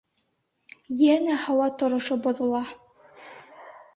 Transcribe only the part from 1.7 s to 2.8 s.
торошо боҙола.